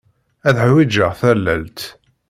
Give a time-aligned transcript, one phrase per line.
[0.47, 1.79] Ad ḥwijeɣ tallalt.